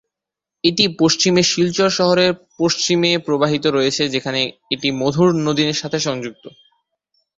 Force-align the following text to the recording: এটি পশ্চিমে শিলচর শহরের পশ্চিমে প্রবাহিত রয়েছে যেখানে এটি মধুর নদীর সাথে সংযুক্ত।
এটি 0.63 0.85
পশ্চিমে 0.99 1.41
শিলচর 1.43 1.89
শহরের 1.89 2.31
পশ্চিমে 2.59 3.11
প্রবাহিত 3.25 3.65
রয়েছে 3.67 4.03
যেখানে 4.09 4.41
এটি 4.71 4.87
মধুর 5.01 5.29
নদীর 5.45 5.71
সাথে 5.73 5.97
সংযুক্ত। 5.99 6.43